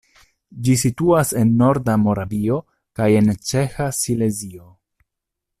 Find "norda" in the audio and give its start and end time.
1.59-1.99